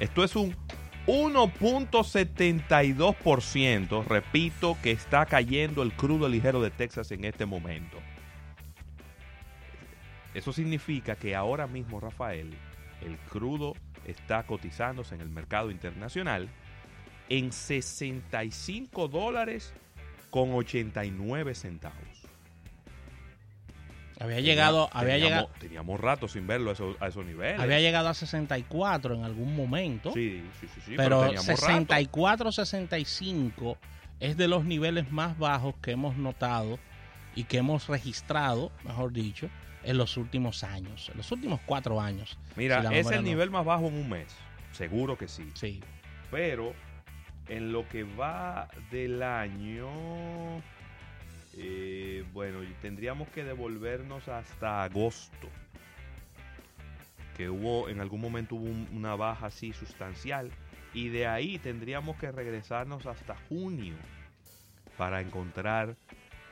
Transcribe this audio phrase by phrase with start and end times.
[0.00, 0.56] Esto es un
[1.06, 7.98] 1.72%, repito, que está cayendo el crudo ligero de Texas en este momento.
[10.34, 12.52] Eso significa que ahora mismo, Rafael,
[13.02, 16.48] el crudo está cotizándose en el mercado internacional
[17.28, 19.72] en 65 dólares
[20.30, 22.23] con 89 centavos.
[24.24, 27.60] Había llegado, había teníamos, llegado, teníamos rato sin verlo a esos, a esos niveles.
[27.60, 31.56] había llegado a 64 en algún momento, Sí, sí, sí, sí, pero, teníamos rato.
[31.66, 33.78] 64, 65
[34.20, 36.78] es de los niveles más bajos que hemos notado
[37.34, 39.48] y que hemos registrado, mejor dicho,
[39.82, 42.38] en los últimos años, en los últimos cuatro años.
[42.56, 44.28] Mira, si es el no- nivel más bajo en un mes.
[44.72, 45.50] Seguro que sí.
[45.54, 45.80] Sí.
[46.30, 46.72] Pero
[47.48, 49.88] en lo que va del año,
[52.84, 55.48] tendríamos que devolvernos hasta agosto.
[57.34, 60.50] Que hubo, en algún momento hubo un- una baja así sustancial.
[60.92, 63.94] Y de ahí tendríamos que regresarnos hasta junio
[64.98, 65.96] para encontrar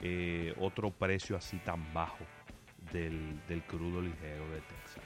[0.00, 2.24] eh, otro precio así tan bajo
[2.92, 5.04] del, del crudo ligero de Texas.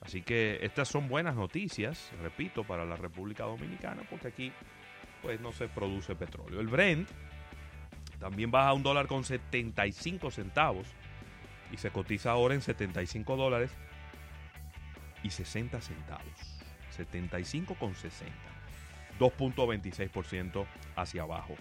[0.00, 4.52] Así que estas son buenas noticias, repito, para la República Dominicana, porque aquí
[5.22, 6.60] pues no se produce petróleo.
[6.60, 7.08] El Brent
[8.18, 10.86] también baja a un dólar con 75 centavos
[11.72, 13.70] y se cotiza ahora en 75 dólares
[15.22, 16.58] y 60 centavos.
[16.90, 18.34] 75 con 60.
[19.18, 21.54] 2.26% hacia abajo.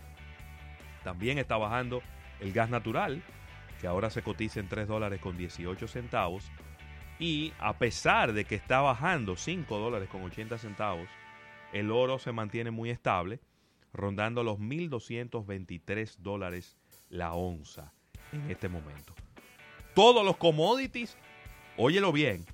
[1.04, 2.02] También está bajando
[2.40, 3.22] el gas natural,
[3.82, 6.52] que ahora se cotiza en 3 dólares con 18 centavos.
[7.20, 11.08] Y a pesar de que está bajando 5 dólares con 80 centavos,
[11.74, 13.40] el oro se mantiene muy estable,
[13.98, 16.78] rondando los 1.223 dólares
[17.09, 17.92] la onza
[18.31, 19.14] en este momento.
[19.94, 21.17] Todos los commodities,
[21.76, 22.45] óyelo bien,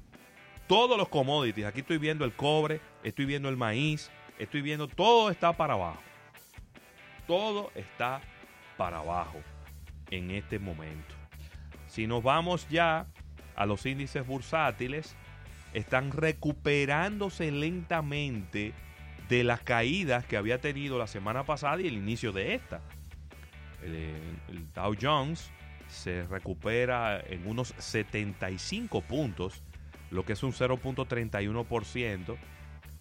[0.67, 5.29] todos los commodities, aquí estoy viendo el cobre, estoy viendo el maíz, estoy viendo, todo
[5.29, 6.01] está para abajo.
[7.27, 8.21] Todo está
[8.77, 9.39] para abajo
[10.09, 11.15] en este momento.
[11.87, 13.07] Si nos vamos ya
[13.55, 15.15] a los índices bursátiles,
[15.73, 18.73] están recuperándose lentamente
[19.29, 22.81] de las caídas que había tenido la semana pasada y el inicio de esta.
[23.81, 23.95] El,
[24.49, 25.51] el Dow Jones
[25.87, 29.61] se recupera en unos 75 puntos,
[30.11, 32.37] lo que es un 0.31%,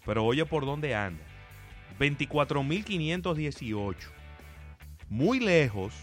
[0.05, 1.23] pero oye por dónde anda.
[1.99, 3.95] 24.518.
[5.09, 5.93] Muy lejos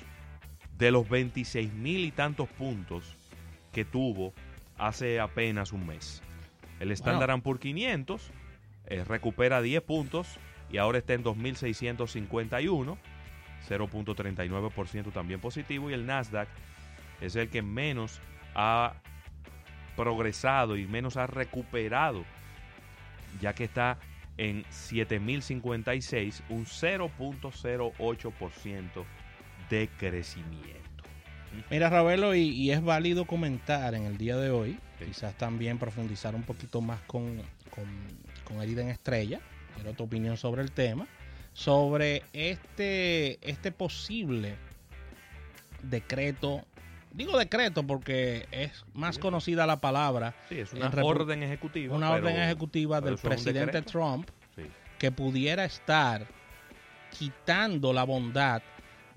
[0.78, 3.16] de los 26 mil y tantos puntos
[3.72, 4.32] que tuvo
[4.78, 6.22] hace apenas un mes.
[6.80, 8.30] El Standard Poor's 500
[8.90, 10.38] eh, recupera 10 puntos
[10.70, 12.96] y ahora está en 2.651,
[13.68, 15.90] 0.39% también positivo.
[15.90, 16.48] Y el Nasdaq
[17.20, 18.20] es el que menos
[18.54, 18.94] ha
[19.96, 22.24] progresado y menos ha recuperado,
[23.40, 23.98] ya que está
[24.38, 29.04] en 7.056, un 0.08%
[29.68, 30.80] de crecimiento.
[31.70, 35.04] Mira, Ravelo, y, y es válido comentar en el día de hoy, Sí.
[35.06, 37.84] quizás también profundizar un poquito más con, con,
[38.50, 39.40] con Herida en Estrella,
[39.74, 41.06] quiero tu opinión sobre el tema,
[41.54, 44.56] sobre este, este posible
[45.82, 46.64] decreto,
[47.12, 49.20] digo decreto porque es más Sí.
[49.20, 51.94] conocida la palabra, Sí, es una orden ejecutiva.
[51.96, 53.82] una pero- orden ejecutiva del presidente.
[53.82, 54.62] Trump Sí.
[54.98, 56.26] que pudiera estar
[57.18, 58.62] quitando la bondad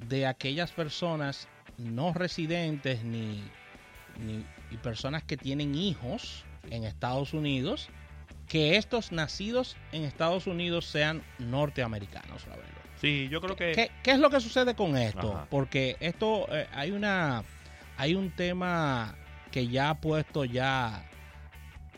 [0.08, 3.44] de aquellas personas no residentes ni,
[4.20, 7.90] ni- y personas que tienen hijos en Estados Unidos,
[8.53, 12.68] que estos nacidos en Estados Unidos sean norteamericanos, Ravelo.
[13.02, 13.72] Sí, yo creo que...
[13.72, 15.34] ¿Qué, qué es lo que sucede con esto?
[15.34, 15.47] Ajá.
[15.50, 17.44] Porque esto eh, hay una
[17.97, 19.16] hay un tema
[19.50, 21.03] que ya ha puesto ya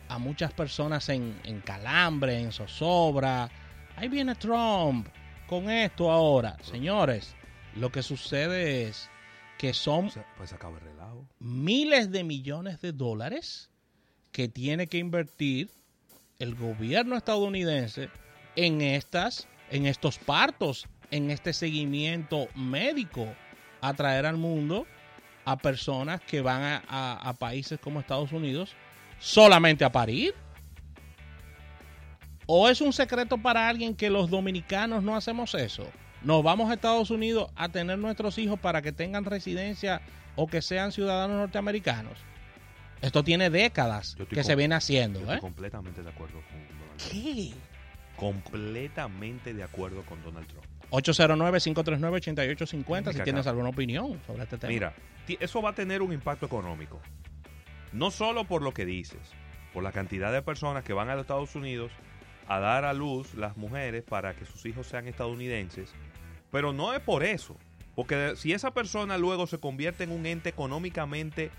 [0.08, 3.50] a muchas personas en, en calambre, en zozobra.
[3.94, 5.08] Ahí viene Trump
[5.46, 6.56] con esto ahora.
[6.62, 7.36] Señores,
[7.74, 9.10] lo que sucede es
[9.58, 11.28] que son Pues, pues acaba el relajo.
[11.38, 13.68] miles de millones de dólares
[14.32, 15.70] que tiene que invertir
[16.38, 18.10] el gobierno estadounidense
[18.56, 23.26] en estas en estos partos, en este seguimiento médico
[23.80, 24.86] a traer al mundo
[25.44, 28.74] a personas que van a, a- a países como Estados Unidos
[29.18, 30.34] solamente a parir.
[32.46, 35.84] ¿O es un secreto para alguien que los dominicanos no hacemos eso?
[36.22, 40.00] Nos vamos a Estados Unidos a tener nuestros hijos para que tengan residencia
[40.36, 42.18] o que sean ciudadanos norteamericanos.
[43.02, 45.20] Esto tiene décadas que se viene haciendo.
[45.20, 45.40] Yo estoy ¿eh?
[45.40, 47.12] completamente de acuerdo con Donald Trump.
[47.12, 47.52] ¿Qué?
[48.16, 50.64] Completamente de acuerdo con Donald Trump.
[50.90, 54.72] 809-539-8850 si tienes alguna opinión sobre este tema.
[54.72, 54.94] Mira,
[55.40, 57.00] eso va a tener un impacto económico.
[57.92, 59.20] No solo por lo que dices,
[59.72, 61.90] por la cantidad de personas que van a los Estados Unidos
[62.48, 65.92] a dar a luz las mujeres para que sus hijos sean estadounidenses,
[66.50, 67.56] pero no es por eso.
[67.94, 71.50] Porque si esa persona luego se convierte en un ente económicamente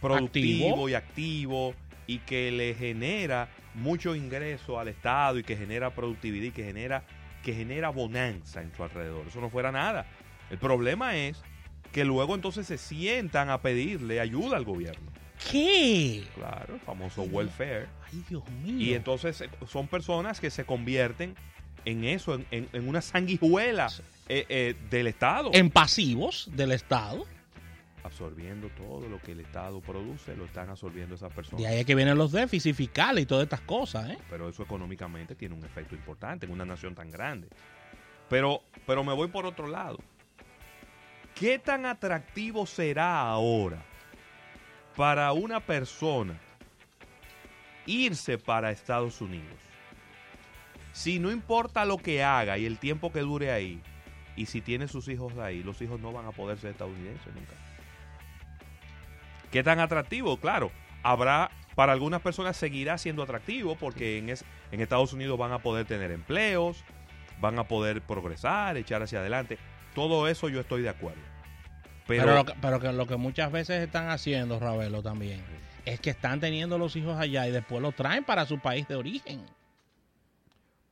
[0.00, 0.88] productivo Activo.
[0.88, 1.74] y activo
[2.06, 7.02] y que le genera mucho ingreso al Estado y que genera productividad y que genera,
[7.42, 9.26] que genera bonanza en su alrededor.
[9.28, 10.06] Eso no fuera nada.
[10.50, 11.42] El problema es
[11.92, 15.10] que luego entonces se sientan a pedirle ayuda al gobierno.
[15.50, 16.24] ¿Qué?
[16.34, 17.86] Claro, el famoso welfare.
[18.12, 18.76] Ay, Dios mío.
[18.80, 21.34] Y entonces eh, son personas que se convierten
[21.84, 23.88] en eso, en, en- en una sanguijuela
[24.28, 25.50] eh, eh, del Estado.
[25.52, 27.26] en pasivos del Estado.
[28.06, 31.60] Absorbiendo todo lo que el Estado produce, lo están absorbiendo esas personas.
[31.60, 34.18] De ahí es que vienen los déficits fiscales y todas estas cosas, ¿eh?
[34.30, 37.48] Pero eso económicamente tiene un efecto importante en una nación tan grande.
[38.30, 39.98] Pero, pero me voy por otro lado.
[41.34, 43.82] ¿Qué tan atractivo será ahora
[44.96, 46.38] para una persona
[47.86, 49.58] irse para Estados Unidos?
[50.92, 53.82] Si no importa lo que haga y el tiempo que dure ahí,
[54.36, 57.54] y si tiene sus hijos ahí, los hijos no van a poder ser estadounidenses nunca.
[59.56, 60.36] ¿Qué tan atractivo?
[60.36, 60.70] Claro,
[61.02, 65.60] habrá, para algunas personas seguirá siendo atractivo porque en, es- en Estados Unidos van a
[65.60, 66.84] poder tener empleos,
[67.40, 69.56] van a poder progresar, echar hacia adelante.
[69.94, 71.22] Todo eso yo estoy de acuerdo.
[72.06, 75.42] Pero, Pero, lo, que, pero que lo que muchas veces están haciendo, Ravelo, también,
[75.86, 78.96] es que están teniendo los hijos allá y después los traen para su país de
[78.96, 79.40] origen.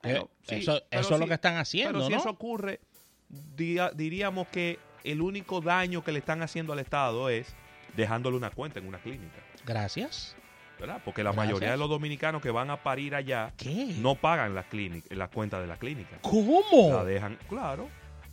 [0.03, 2.19] Bueno, Eh, sí, eso eso es lo que están haciendo, pero si ¿no?
[2.19, 2.81] eso ocurre,
[3.29, 7.55] diría- diríamos que el único daño que le están haciendo al Estado es
[7.97, 9.39] dejándole una cuenta en una clínica.
[9.65, 10.37] Gracias.
[10.79, 11.01] ¿verdad?
[11.05, 11.47] Porque la Gracias.
[11.47, 13.95] mayoría de los dominicanos que van a parir allá ¿Qué?
[13.99, 16.19] no pagan la, clínica, la cuenta de la clínica.
[16.21, 16.63] ¿Cómo?
[16.93, 17.89] La dejan, claro,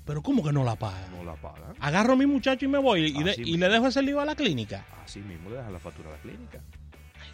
[0.05, 1.11] Pero ¿cómo que no la pagan?
[1.15, 1.75] no la pagan.
[1.79, 4.35] Agarro a mi muchacho y me voy y, de- le dejo ese lío a la
[4.35, 4.83] clínica.
[5.05, 6.59] Así mismo le dejan la factura a la clínica.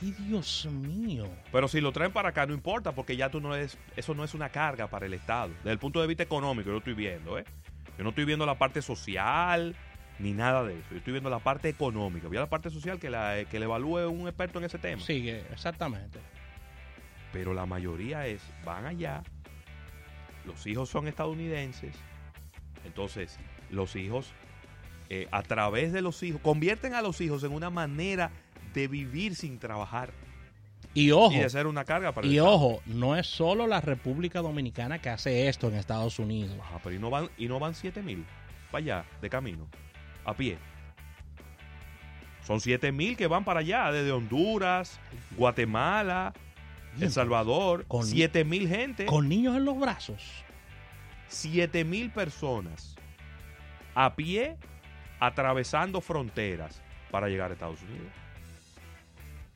[0.01, 1.25] Ay, Dios mío.
[1.53, 4.25] Pero si lo traen para acá no importa porque ya tú no es, eso no
[4.25, 5.53] es una carga para el Estado.
[5.59, 7.45] Desde el punto de vista económico yo lo estoy viendo, ¿eh?
[7.97, 9.73] Yo no estoy viendo la parte social
[10.19, 10.87] ni nada de eso.
[10.91, 12.27] Yo estoy viendo la parte económica.
[12.27, 15.01] Voy a la parte social que, la, que le evalúe un experto en ese tema.
[15.01, 16.19] Sigue, exactamente.
[17.31, 19.21] Pero la mayoría es, van allá,
[20.45, 21.93] los hijos son estadounidenses,
[22.85, 23.37] entonces
[23.69, 24.31] los hijos,
[25.09, 28.31] eh, a través de los hijos, convierten a los hijos en una manera
[28.73, 30.11] de vivir sin trabajar
[30.93, 34.41] Y ojo, y de ser una carga para y ojo, no es solo la República
[34.41, 36.55] Dominicana que hace esto en Estados Unidos.
[36.61, 38.25] Ajá, pero y no van, y no van 7 mil
[38.71, 39.67] para allá, de camino,
[40.27, 40.57] a pie.
[42.45, 44.99] Son 7 mil que van para allá, desde Honduras,
[45.35, 46.33] Guatemala,
[46.99, 47.85] El Salvador.
[47.87, 49.05] Con- 7 mil gente.
[49.05, 50.21] Con niños en los brazos.
[51.29, 52.95] 7 mil personas
[53.95, 54.55] a pie
[55.19, 56.81] atravesando fronteras
[57.11, 58.11] para llegar a Estados Unidos.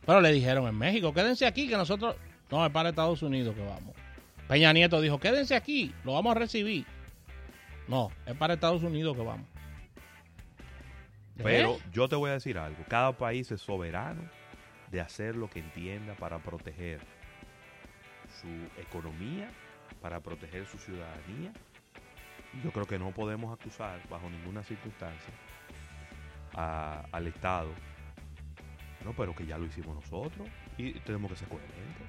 [0.05, 2.15] Pero le dijeron en México, quédense aquí que nosotros...
[2.49, 3.95] No, es para Estados Unidos que vamos.
[4.49, 6.85] Peña Nieto dijo, quédense aquí, lo vamos a recibir.
[7.87, 9.45] No, es para Estados Unidos que vamos.
[11.37, 12.83] Pero yo te voy a decir algo.
[12.87, 14.21] Cada país es soberano
[14.91, 16.99] de hacer lo que entienda para proteger
[18.41, 18.47] su
[18.81, 19.49] economía,
[20.01, 21.51] para proteger su ciudadanía.
[22.63, 25.33] Yo creo que no podemos acusar bajo ninguna circunstancia
[26.53, 27.69] al Estado.
[29.05, 30.47] No, pero que ya lo hicimos nosotros
[30.77, 32.07] y tenemos que ser coherentes.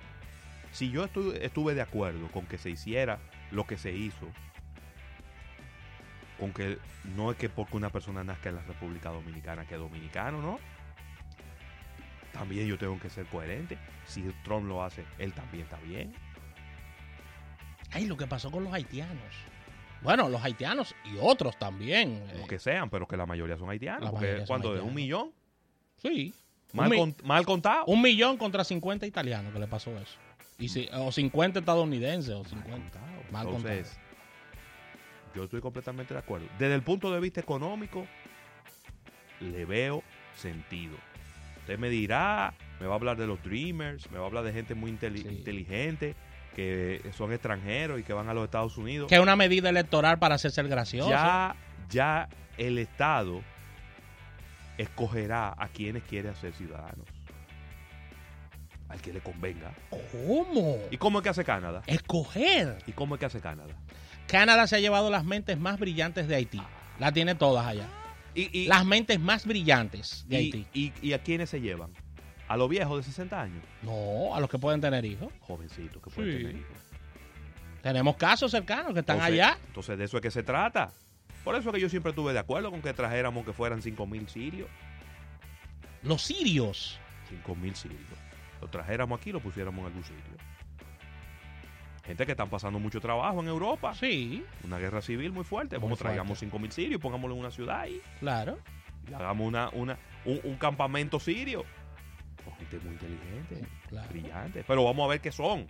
[0.72, 3.18] Si yo estu- estuve de acuerdo con que se hiciera
[3.50, 4.26] lo que se hizo,
[6.42, 6.76] con que
[7.14, 10.58] no es que porque una persona nazca en la República Dominicana que es dominicano, ¿no?
[12.32, 13.78] También yo tengo que ser coherente.
[14.06, 16.12] Si Trump lo hace, él también está bien.
[17.92, 19.34] Ay, lo que pasó con los haitianos.
[20.02, 22.24] Bueno, los haitianos y otros también.
[22.32, 24.02] Eh, que sean, pero que la mayoría son haitianos.
[24.04, 25.30] La porque cuando de un millón,
[25.98, 26.34] sí.
[26.72, 27.84] mal, un, mi- con- mal contado.
[27.86, 30.16] un millón contra 50 italianos que le pasó eso.
[30.58, 32.70] Y si, o 50 estadounidenses o Mal 50.
[32.72, 33.22] contado.
[33.30, 33.96] Mal Entonces,
[35.34, 36.46] yo estoy completamente de acuerdo.
[36.58, 38.06] Desde el punto de vista económico,
[39.40, 40.02] le veo
[40.36, 40.96] sentido.
[41.60, 44.52] Usted me dirá, me va a hablar de los Dreamers, me va a hablar de
[44.52, 45.06] gente muy Sí.
[45.28, 46.14] inteligente,
[46.56, 49.08] que son extranjeros y que van a los Estados Unidos.
[49.08, 51.08] Que es una medida electoral para hacerse el gracioso.
[51.08, 51.54] ya,
[51.88, 53.40] ya el Estado
[54.78, 57.06] escogerá a quienes quiere hacer ciudadanos.
[58.88, 59.72] Al que le convenga.
[59.88, 60.78] ¿Cómo?
[60.90, 61.82] ¿Y cómo es que hace Canadá?
[61.86, 62.76] Escoger.
[62.86, 63.74] ¿Y cómo es que hace Canadá?
[64.32, 66.60] Canadá se ha llevado las mentes más brillantes de Haití.
[66.98, 67.86] Las tiene todas allá.
[68.34, 70.66] Y, y- Las mentes más brillantes de y, Haití.
[70.72, 71.90] y- y a quiénes se llevan?
[72.48, 73.62] ¿A los viejos de 60 años?
[73.82, 75.32] No, a los que pueden tener hijos.
[75.40, 76.38] Jovencitos que pueden Sí.
[76.38, 76.76] tener hijos.
[77.82, 79.58] Tenemos casos cercanos que están Entonces- allá.
[79.68, 80.90] Entonces de eso es que se trata.
[81.44, 84.06] Por eso es que yo siempre estuve de acuerdo con que trajéramos que fueran 5
[84.06, 84.68] mil sirios.
[86.02, 86.98] Los sirios.
[87.28, 88.00] 5 mil sirios.
[88.60, 90.22] Lo trajéramos aquí y lo pusiéramos en algún sitio.
[92.04, 93.94] Gente que están pasando mucho trabajo en Europa.
[93.94, 95.76] Sí, Una guerra civil muy fuerte.
[95.78, 96.58] Muy Vamos, traigamos fuerte.
[96.58, 98.00] 5.000 sirios pongámoslo en una ciudad ahí.
[98.20, 98.58] claro.
[99.08, 101.64] Y hagamos una, una, un, un campamento sirio.
[102.44, 104.08] Con gente muy inteligente, claro.
[104.10, 104.64] brillante.
[104.66, 105.66] Pero vamos a ver qué son.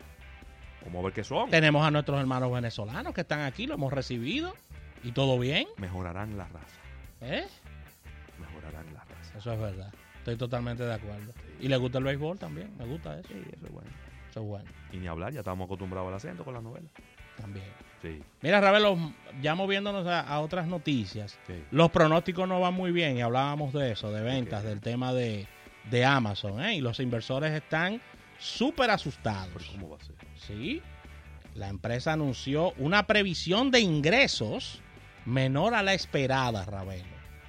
[0.85, 1.49] Vamos a ver qué son.
[1.51, 4.55] Tenemos a nuestros hermanos venezolanos que están aquí, lo hemos recibido
[5.03, 5.67] y todo bien.
[5.79, 6.81] Mejorarán la raza.
[7.23, 7.47] ¿eh?
[8.39, 9.39] Mejorarán la raza.
[9.39, 9.93] Eso es verdad.
[10.19, 11.33] Estoy totalmente de acuerdo.
[11.61, 13.29] Y le gusta el béisbol también, me gusta eso.
[13.29, 13.91] Sí, eso es bueno.
[14.93, 16.91] Y ni hablar, ya estamos acostumbrados al acento con las novelas.
[17.37, 17.67] también.
[18.03, 18.99] Sí, Mira, Ravelo,
[19.41, 21.39] ya moviéndonos a, a otras noticias.
[21.47, 21.63] sí.
[21.71, 25.47] Los pronósticos no van muy bien y hablábamos de eso, de ventas, del tema de,
[25.91, 26.75] de Amazon, ¿eh?
[26.75, 28.01] Y los inversores están
[28.39, 29.67] súper Pero asustados.
[29.71, 30.17] ¿cómo va a ser?
[30.35, 30.83] Sí,
[31.55, 34.81] la empresa anunció una previsión de ingresos
[35.25, 37.05] menor a la esperada, Ravelo.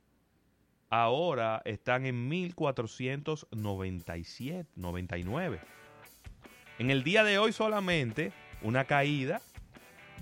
[0.88, 5.58] ahora están en 1497, 99.
[6.78, 9.40] En el día de hoy solamente una caída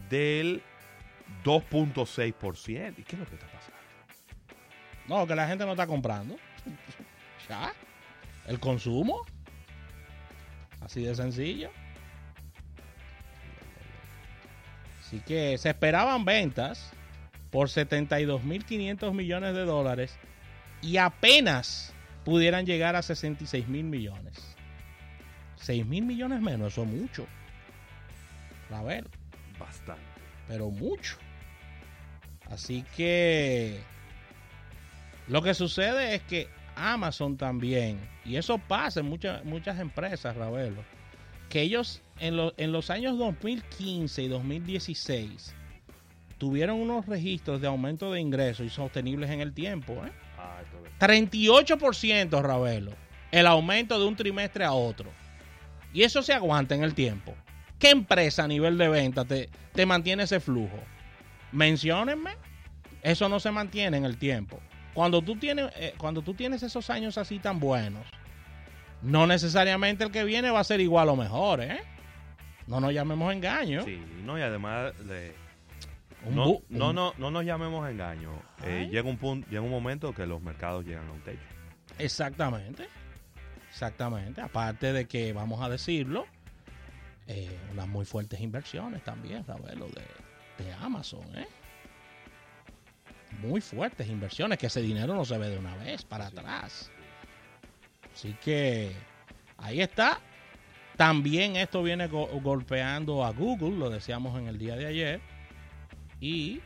[0.09, 0.63] del
[1.45, 2.99] 2.6%.
[2.99, 3.79] ¿Y qué es lo que está pasando?
[5.09, 6.37] No, que la gente no está comprando.
[7.47, 7.75] Ya.
[8.47, 9.27] El consumo.
[10.81, 11.71] Así de sencillo.
[14.99, 16.91] Así que se esperaban ventas
[17.51, 20.19] por 72.500 millones de dólares
[20.81, 21.93] y apenas
[22.25, 24.57] pudieran llegar a 66 mil millones.
[25.57, 27.27] 6 mil millones menos, eso es mucho.
[28.71, 29.07] A ver,
[29.59, 30.14] Bastante.
[30.49, 31.17] Pero mucho.
[32.51, 33.81] Así que
[35.29, 40.83] lo que sucede es que Amazon también, y eso pasa en muchas, muchas empresas, Ravelo,
[41.49, 45.55] que ellos en, lo- en los años 2015 y 2016
[46.39, 49.93] tuvieron unos registros de aumento de ingresos y sostenibles en el tiempo.
[50.05, 50.11] ¿eh?
[50.37, 52.93] Ah, esto es- 38%, Ravelo,
[53.31, 55.11] el aumento de un trimestre a otro.
[55.93, 57.35] Y eso se aguanta en el tiempo.
[57.85, 60.79] ¿Qué empresa a nivel de venta te, te mantiene ese flujo?
[61.53, 62.31] Menciónenme.
[63.03, 64.59] Eso no se mantiene en el tiempo.
[64.95, 68.07] Cuando tú, tienes, eh, cuando tú tienes esos años así tan buenos,
[69.03, 71.83] no necesariamente el que viene va a ser igual o mejor, ¿eh?
[72.67, 73.83] No nos llamemos engaño.
[73.85, 75.35] Sí, no, y además de-
[76.25, 78.31] Un no, no, no, no nos llamemos engaño.
[78.63, 81.39] Eh, llega un punto, llega un momento que los mercados llegan a un techo.
[81.99, 82.89] Exactamente.
[83.69, 84.41] Exactamente.
[84.41, 86.25] Aparte de que, vamos a decirlo,
[87.27, 91.47] eh, unas muy fuertes inversiones también, Ravelo, de, de Amazon, ¿eh?
[93.41, 96.37] Muy fuertes inversiones, que ese dinero no se ve de una vez para Sí.
[96.39, 96.91] atrás.
[98.15, 98.93] Así que
[99.59, 100.21] ahí está.
[100.97, 105.21] También esto viene go- golpeando a Google, lo decíamos en el día de ayer.
[106.21, 106.61] Y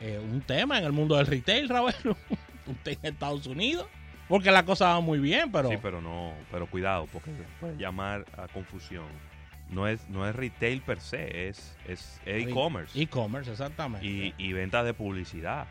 [0.00, 2.16] eh, un tema en el mundo del retail, Ravelo.
[2.66, 3.86] Usted en Estados Unidos.
[4.28, 5.68] Porque la cosa va muy bien, pero.
[5.68, 7.30] Sí, pero no, pero cuidado, porque
[7.60, 9.06] puede llamar a confusión.
[9.70, 14.06] No es, no es retail per se, es, es e-commerce E-commerce, exactamente.
[14.06, 15.66] y, y ventas de publicidad.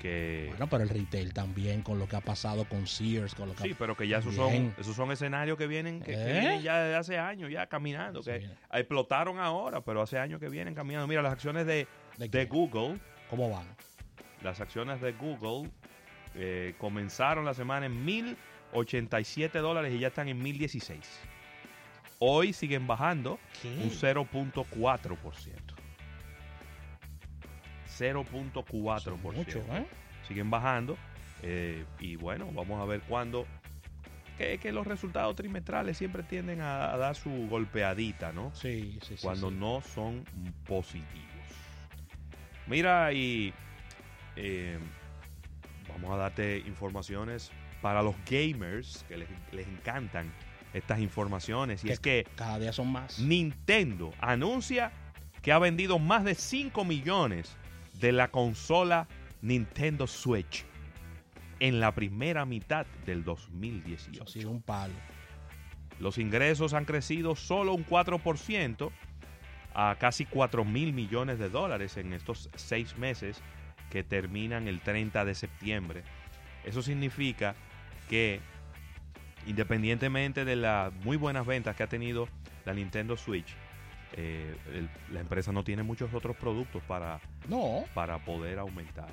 [0.00, 3.54] Que Bueno, pero el retail también, con lo que ha pasado con Sears, con lo
[3.54, 4.72] que sí, ha- pero que ya esos Bien.
[4.72, 6.40] son, esos son escenarios que vienen, que, que ¿Eh?
[6.40, 10.74] vienen ya desde hace años, ya caminando, que explotaron ahora, pero hace años que vienen
[10.74, 11.06] caminando.
[11.08, 11.88] Mira, las acciones de,
[12.18, 12.44] ¿De?
[12.46, 12.98] Google,
[13.30, 13.66] ¿Cómo van?
[14.42, 15.70] las acciones de Google
[16.36, 21.00] eh, comenzaron la semana en 1087 dólares y ya están en 1016.
[22.18, 25.16] Hoy siguen bajando un 0.4%.
[27.98, 29.16] 0.4%.
[29.34, 29.86] Mucho, ¿eh?
[30.26, 30.96] Siguen bajando.
[31.42, 33.46] eh, y bueno, vamos a ver cuándo.
[34.38, 38.54] Que, que los resultados trimestrales siempre tienden a, a dar su golpeadita, ¿no?
[38.54, 39.22] Sí, sí, sí.
[39.22, 39.56] cuando sí.
[39.58, 40.24] no son
[40.66, 41.22] positivos.
[42.66, 43.54] Mira, y
[44.36, 44.78] eh,
[45.96, 47.50] vamos a darte informaciones
[47.80, 50.30] para los gamers que les, les encantan
[50.74, 51.82] estas informaciones.
[51.84, 53.18] Y Que- es que Cada día son más.
[53.18, 54.92] Nintendo anuncia
[55.42, 57.56] que ha vendido más de 5 millones
[58.00, 59.06] de la consola
[59.42, 60.64] Nintendo Switch
[61.60, 64.22] en la primera mitad del Eso 2018.
[64.22, 64.94] ha sido un palo.
[65.98, 68.90] Los ingresos han crecido solo un 4%
[69.74, 73.40] a casi 4 mil millones de dólares en estos seis meses
[73.90, 76.02] que terminan el 30 de septiembre.
[76.64, 77.54] Eso significa
[78.08, 78.40] que
[79.46, 82.28] independientemente de las muy buenas ventas que ha tenido
[82.64, 83.54] la Nintendo Switch,
[84.14, 89.08] eh, el- la empresa no tiene muchos otros productos para, No, para poder aumentar.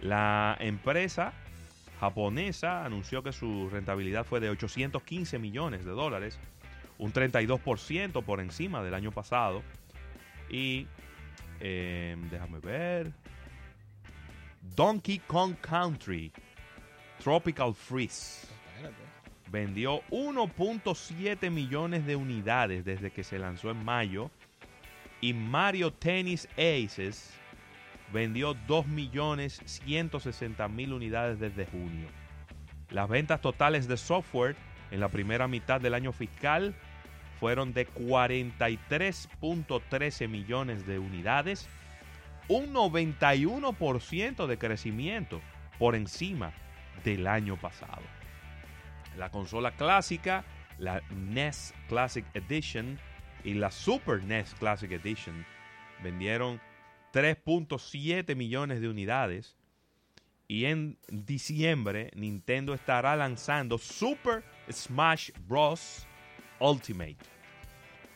[0.00, 1.32] La empresa
[2.00, 6.38] japonesa anunció que su rentabilidad fue de 815 millones de dólares,
[6.98, 9.62] un 32% por encima del año pasado.
[10.48, 10.86] Y
[11.60, 13.12] eh, déjame ver.
[14.74, 16.32] Donkey Kong Country
[17.22, 18.46] Tropical Freeze.
[19.50, 24.30] Vendió 1.7 millones de unidades desde que se lanzó en mayo.
[25.20, 27.32] Y Mario Tennis Aces
[28.12, 32.08] vendió 2.160.000 unidades desde junio.
[32.90, 34.56] Las ventas totales de software
[34.90, 36.74] en la primera mitad del año fiscal
[37.40, 41.66] fueron de 43.13 millones de unidades,
[42.48, 45.40] un 91% de crecimiento
[45.78, 46.52] por encima
[47.04, 48.02] del año pasado.
[49.16, 50.44] La consola clásica,
[50.78, 52.98] la NES Classic Edition
[53.44, 55.46] y la Super NES Classic Edition
[56.02, 56.60] vendieron
[57.12, 59.56] 3.7 millones de unidades.
[60.48, 66.06] Y en diciembre Nintendo estará lanzando Super Smash Bros.
[66.58, 67.16] Ultimate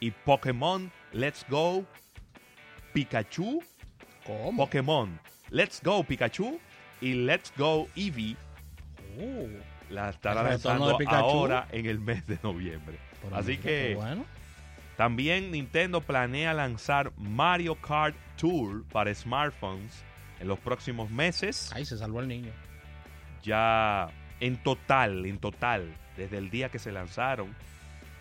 [0.01, 1.85] y Pokémon Let's Go
[2.93, 3.63] Pikachu.
[4.27, 4.65] ¿Cómo?
[4.65, 5.19] Pokémon
[5.51, 6.61] Let's Go Pikachu
[7.01, 8.37] y Let's Go Eevee
[9.19, 9.49] Uh,
[9.91, 12.99] la estará lanzando ahora en el mes de noviembre.
[13.33, 14.25] Así que bueno.
[14.97, 20.03] también Nintendo planea lanzar Mario Kart Tour para smartphones
[20.39, 21.71] en los próximos meses.
[21.75, 22.53] Ay, se salvó el niño.
[23.43, 24.09] Ya
[24.41, 27.55] en total, en total, desde el día que se lanzaron,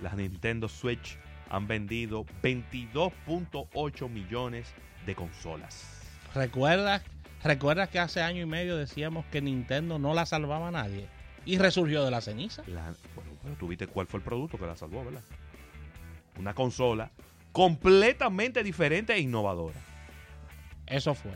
[0.02, 1.18] las Nintendo Switch
[1.50, 6.02] han vendido 22.8 millones de consolas.
[6.34, 7.02] ¿Recuerdas,
[7.44, 11.08] ¿Recuerdas que hace año y medio decíamos que Nintendo no la salvaba a nadie?
[11.46, 12.64] Y resurgió de la ceniza.
[12.68, 15.24] La- bueno, pero tú viste cuál fue el producto que la salvó, ¿verdad?
[16.38, 17.10] Una consola
[17.52, 19.80] completamente diferente e innovadora.
[20.86, 21.32] Eso fue.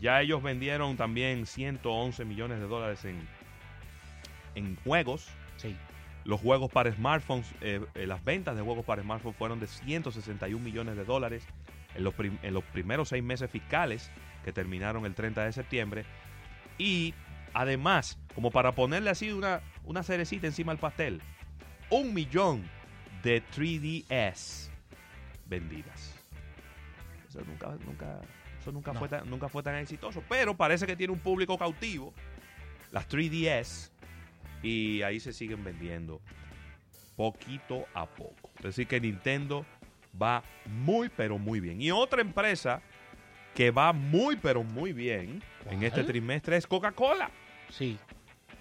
[0.00, 3.26] Ya ellos vendieron también 111 millones de dólares en,
[4.54, 5.28] en juegos.
[5.56, 5.76] Sí.
[6.24, 10.62] Los juegos para smartphones, eh, eh, las ventas de juegos para smartphones fueron de 161
[10.62, 11.44] millones de dólares
[11.94, 14.10] en los, prim- en los primeros seis meses fiscales
[14.44, 16.04] que terminaron el 30 de septiembre.
[16.78, 17.14] Y
[17.54, 21.20] además, como para ponerle así una, una cerecita encima del pastel,
[21.90, 22.62] un millón
[23.22, 24.68] de 3DS
[25.46, 26.14] vendidas.
[27.28, 28.20] Eso nunca, nunca,
[28.60, 28.98] eso nunca, No.
[28.98, 32.12] fue tan, nunca fue tan exitoso, pero parece que tiene un público cautivo.
[32.90, 33.90] Las 3DS
[34.62, 36.20] y ahí se siguen vendiendo
[37.16, 38.50] poquito a poco.
[38.58, 39.64] Es decir, que Nintendo
[40.20, 41.80] va muy, pero muy bien.
[41.80, 42.80] Y otra empresa
[43.54, 47.30] que va muy, pero muy bien en este trimestre es Coca-Cola.
[47.68, 47.98] Sí.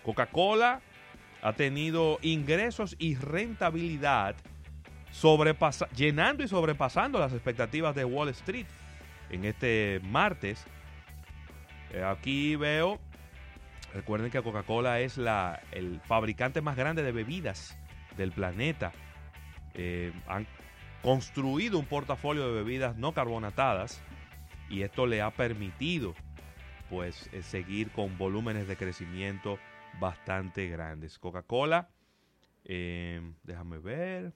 [0.03, 0.81] Coca-Cola
[1.41, 4.35] ha tenido ingresos y rentabilidad
[5.95, 8.67] llenando y sobrepasando las expectativas de Wall Street
[9.29, 10.65] en este martes.
[11.91, 12.99] Eh, aquí veo,
[13.93, 17.77] recuerden que Coca-Cola es la, el fabricante más grande de bebidas
[18.17, 18.91] del planeta.
[19.73, 20.47] Eh, han
[21.01, 24.01] construido un portafolio de bebidas no carbonatadas
[24.69, 26.15] y esto le ha permitido
[26.89, 29.57] pues eh, seguir con volúmenes de crecimiento
[29.99, 31.17] bastante grandes.
[31.19, 31.89] Coca-Cola,
[32.65, 34.33] eh, déjame ver.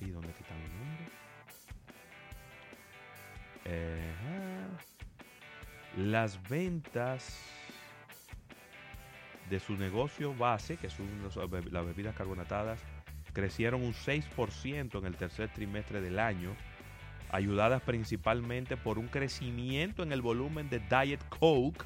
[0.00, 1.12] Ahí donde números.
[3.64, 4.78] Eh, ah.
[5.96, 7.57] las ventas
[9.48, 12.80] de su negocio base, que son los- las bebidas carbonatadas,
[13.32, 16.50] crecieron un 6% en el tercer trimestre del año,
[17.30, 21.84] ayudadas principalmente por un crecimiento en el volumen de Diet Coke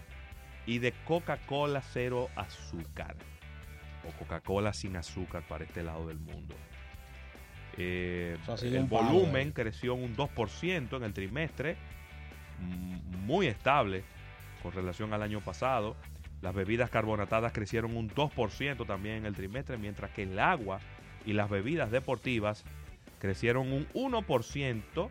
[0.67, 3.17] y de Coca-Cola cero azúcar,
[4.09, 6.55] o Coca-Cola sin azúcar para este lado del mundo.
[7.77, 8.37] Eh,
[8.83, 9.53] el palo, volumen eh.
[9.53, 11.77] creció un 2% en el trimestre,
[13.27, 14.05] muy estable
[14.63, 15.97] con relación al año pasado.
[16.43, 20.81] Las bebidas carbonatadas crecieron un 2% también en el trimestre, mientras que el agua
[21.25, 22.65] y las bebidas deportivas
[23.21, 25.11] crecieron un 1%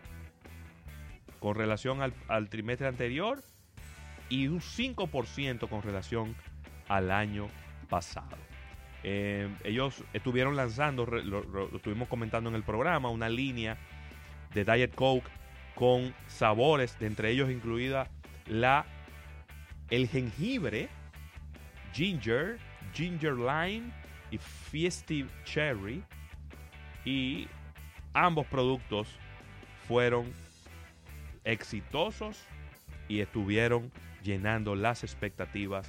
[1.40, 3.42] con relación al, trimestre anterior
[4.28, 6.36] y un 5% con relación
[6.88, 7.48] al año
[7.88, 8.36] pasado.
[9.02, 13.78] Eh, ellos estuvieron lanzando, lo estuvimos comentando en el programa, una línea
[14.54, 15.28] de Diet Coke
[15.74, 18.08] con sabores, de entre ellos incluida
[18.46, 18.84] la
[19.90, 20.88] el jengibre,
[21.92, 22.58] ginger,
[22.92, 23.92] ginger lime
[24.30, 26.02] y festive cherry.
[27.04, 27.48] Y
[28.14, 29.08] ambos productos
[29.86, 30.32] fueron
[31.44, 32.44] exitosos
[33.08, 33.90] y estuvieron
[34.22, 35.88] llenando las expectativas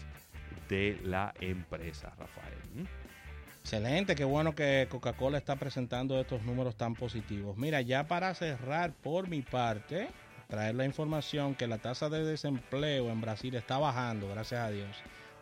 [0.70, 2.58] de la empresa, Rafael.
[2.76, 2.84] ¿Mm?
[3.62, 7.58] Excelente, qué bueno que Coca-Cola está presentando estos números tan positivos.
[7.58, 10.10] Mira, ya para cerrar por mi parte,
[10.50, 14.98] traer la información que la tasa de desempleo en Brasil está bajando, gracias a Dios.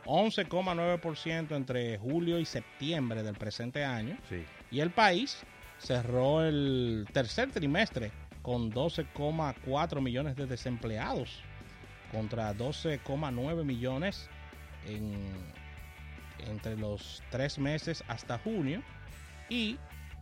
[0.06, 4.18] 11,9% entre julio y septiembre del presente año.
[4.30, 4.44] Sí.
[4.72, 5.44] Y el país
[5.80, 8.12] cerró el tercer trimestre
[8.42, 11.42] con 12,4 millones de desempleados
[12.12, 14.30] contra 12,9 millones
[14.86, 15.28] en,
[16.48, 18.82] entre los tres meses hasta junio.
[19.50, 19.78] Y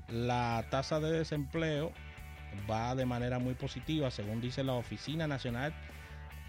[0.07, 1.91] la tasa de desempleo
[2.69, 5.73] va de manera muy positiva, según dice la Oficina Nacional,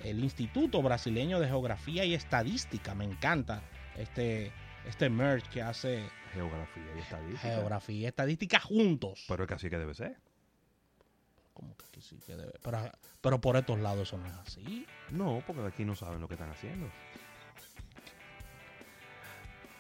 [0.05, 2.95] el Instituto Brasileño de Geografía y Estadística.
[2.95, 3.63] Me encanta
[3.97, 4.53] este,
[4.87, 7.55] este merge que hace Geografía y estadística.
[7.55, 9.25] geografía y estadística juntos.
[9.29, 10.17] Pero es que así que debe ser.
[11.53, 14.87] Como que aquí sí que debe- Pero, pero por estos lados eso no es así.
[15.11, 16.89] No, porque aquí no saben lo que están haciendo.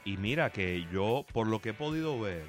[0.04, 2.44] Y mira que yo, por lo que he podido ver,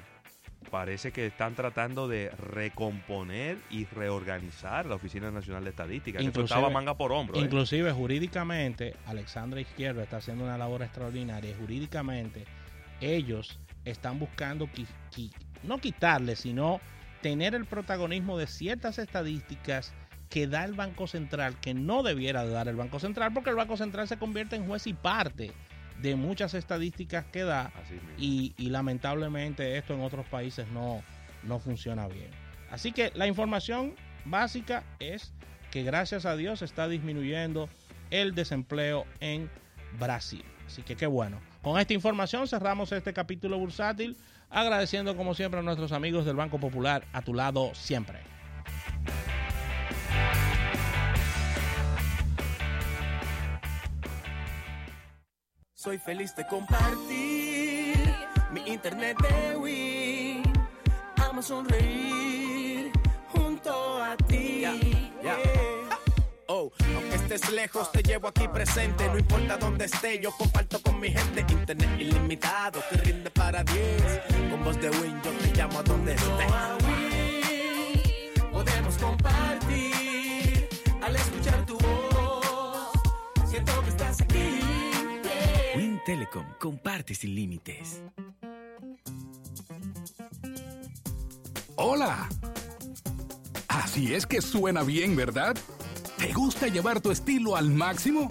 [0.70, 6.18] parece que están tratando de recomponer y reorganizar la Oficina Nacional de Estadística.
[6.18, 7.36] Que Inclusive- estaba manga por hombro.
[7.38, 7.42] ¿eh?
[7.42, 11.54] Inclusive jurídicamente, Alexandra Izquierdo está haciendo una labor extraordinaria.
[11.58, 12.44] Jurídicamente,
[13.00, 16.80] ellos están buscando qui- qui- no quitarle, sino
[17.20, 19.92] tener el protagonismo de ciertas estadísticas
[20.28, 23.56] que da el Banco Central, que no debiera de dar el Banco Central, porque el
[23.56, 25.52] Banco Central se convierte en juez y parte
[26.02, 28.10] de muchas estadísticas que da Así mismo.
[28.18, 31.02] y, y lamentablemente esto en otros países no,
[31.42, 32.30] no funciona bien.
[32.70, 35.32] Así que la información básica es
[35.70, 37.68] que gracias a Dios está disminuyendo
[38.10, 39.50] el desempleo en
[39.98, 40.44] Brasil.
[40.66, 41.40] Así que qué bueno.
[41.62, 44.16] Con esta información cerramos este capítulo bursátil,
[44.50, 48.18] agradeciendo como siempre a nuestros amigos del Banco Popular a tu lado siempre.
[55.82, 57.96] Soy feliz de compartir
[58.52, 60.42] mi internet de Wii.
[61.16, 62.92] Amo sonreír
[63.32, 64.60] junto a ti.
[64.60, 65.38] Yeah.
[66.46, 69.08] Oh, aunque estés lejos, te llevo aquí presente.
[69.08, 71.40] No importa dónde esté, yo comparto con mi gente.
[71.52, 74.02] Internet ilimitado que rinde para 10.
[74.52, 76.52] Con voz de Win, yo te llamo a donde estés.
[78.52, 80.68] Podemos compartir
[81.02, 82.92] al escuchar tu voz.
[83.50, 84.61] Siento que estás aquí.
[86.04, 88.02] Telecom, comparte sin límites.
[91.76, 92.28] Hola.
[93.68, 95.56] Así es que suena bien, ¿verdad?
[96.18, 98.28] ¿Te gusta llevar tu estilo al máximo?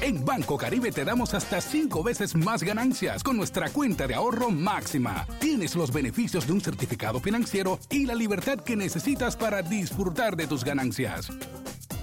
[0.00, 4.50] En Banco Caribe te damos hasta cinco veces más ganancias con nuestra cuenta de ahorro
[4.50, 5.26] máxima.
[5.40, 10.46] Tienes los beneficios de un certificado financiero y la libertad que necesitas para disfrutar de
[10.46, 11.28] tus ganancias.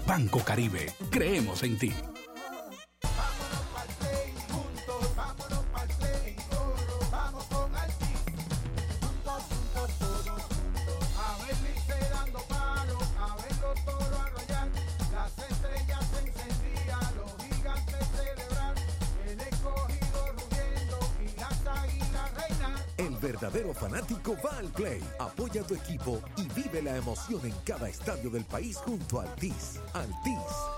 [0.06, 1.94] Banco Caribe, creemos en ti.
[25.20, 29.80] Apoya tu equipo y vive la emoción en cada estadio del país junto a Altis.
[29.94, 30.76] Altis.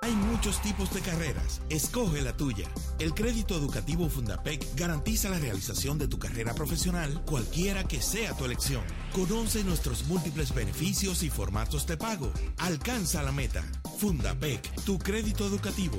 [0.00, 1.60] Hay muchos tipos de carreras.
[1.70, 2.68] Escoge la tuya.
[2.98, 8.44] El crédito educativo Fundapec garantiza la realización de tu carrera profesional, cualquiera que sea tu
[8.44, 8.82] elección.
[9.12, 12.32] Conoce nuestros múltiples beneficios y formatos de pago.
[12.58, 13.64] Alcanza la meta.
[13.98, 15.98] Fundapec, tu crédito educativo.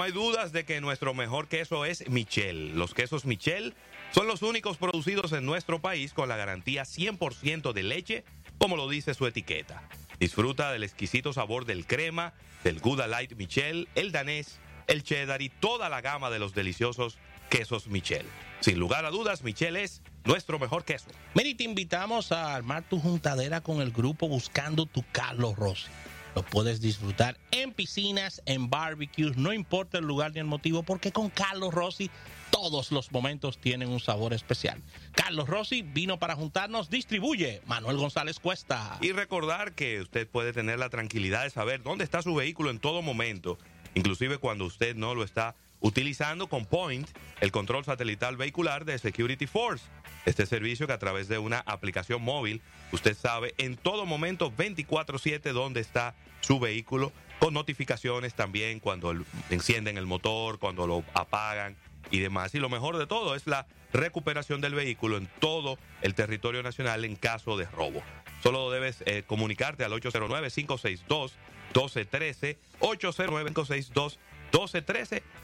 [0.00, 2.74] No hay dudas de que nuestro mejor queso es Michel.
[2.74, 3.74] Los quesos Michel
[4.12, 8.24] son los únicos producidos en nuestro país con la garantía 100% de leche,
[8.56, 9.82] como lo dice su etiqueta.
[10.18, 12.32] Disfruta del exquisito sabor del crema,
[12.64, 17.18] del Gouda Light Michel, el danés, el cheddar y toda la gama de los deliciosos
[17.50, 18.24] quesos Michel.
[18.60, 21.10] Sin lugar a dudas, Michel es nuestro mejor queso.
[21.34, 25.90] Mira, y te invitamos a armar tu juntadera con el grupo Buscando tu Carlos Rossi.
[26.34, 31.10] Lo puedes disfrutar en piscinas, en barbecues, no importa el lugar ni el motivo, porque
[31.10, 32.10] con Carlos Rossi
[32.50, 34.80] todos los momentos tienen un sabor especial.
[35.12, 38.98] Carlos Rossi vino para juntarnos, distribuye Manuel González Cuesta.
[39.00, 42.78] Y recordar que usted puede tener la tranquilidad de saber dónde está su vehículo en
[42.78, 43.58] todo momento,
[43.94, 47.08] inclusive cuando usted no lo está utilizando con Point,
[47.40, 49.86] el control satelital vehicular de Security Force.
[50.26, 52.60] Este servicio que a través de una aplicación móvil
[52.92, 59.14] usted sabe en todo momento 24/7 dónde está su vehículo, con notificaciones también cuando
[59.48, 61.76] encienden el motor, cuando lo apagan
[62.10, 62.54] y demás.
[62.54, 67.04] Y lo mejor de todo es la recuperación del vehículo en todo el territorio nacional
[67.04, 68.02] en caso de robo.
[68.42, 74.18] Solo debes eh, comunicarte al 809-562-1213, 809-562-1213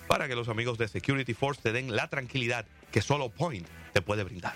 [0.06, 4.02] para que los amigos de Security Force te den la tranquilidad que solo Point te
[4.02, 4.54] puede brindar.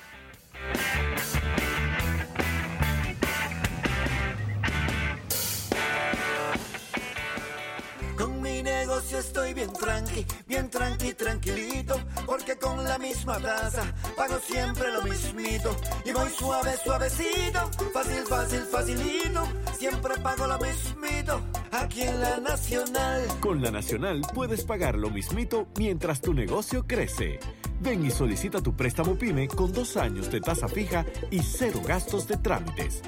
[9.10, 13.82] Negocio estoy bien tranqui, bien tranqui, tranquilito, porque con la misma tasa
[14.16, 19.46] pago siempre lo mismito y voy suave, suavecito, fácil, fácil, facilito,
[19.78, 21.40] siempre pago lo mismito
[21.72, 23.26] aquí en la Nacional.
[23.40, 27.40] Con la Nacional puedes pagar lo mismito mientras tu negocio crece.
[27.80, 32.28] Ven y solicita tu préstamo PYME con dos años de tasa fija y cero gastos
[32.28, 33.02] de trámites.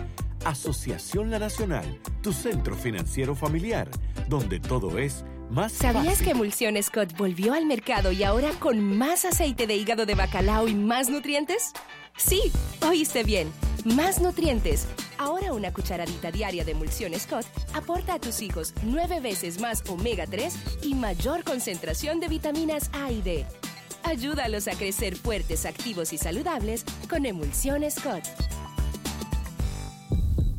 [0.44, 3.88] Asociación La Nacional, tu centro financiero familiar,
[4.28, 6.24] donde todo es más ¿Sabías fácil.
[6.24, 10.66] que Emulsión Scott volvió al mercado y ahora con más aceite de hígado de bacalao
[10.68, 11.72] y más nutrientes?
[12.16, 12.50] Sí,
[12.86, 13.52] oíste bien,
[13.84, 14.86] más nutrientes.
[15.18, 20.26] Ahora una cucharadita diaria de Emulsión Scott aporta a tus hijos nueve veces más omega
[20.26, 23.46] 3 y mayor concentración de vitaminas A y D.
[24.04, 28.24] Ayúdalos a crecer fuertes, activos y saludables con Emulsión Scott.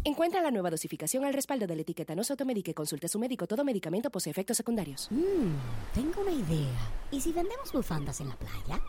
[0.06, 2.14] Encuentra la nueva dosificación al respaldo de la etiqueta.
[2.14, 3.48] No se automedique, consulte a su médico.
[3.48, 5.08] Todo medicamento posee efectos secundarios.
[5.12, 6.92] Mmm, tengo una idea.
[7.10, 8.82] ¿Y si vendemos bufandas en la playa?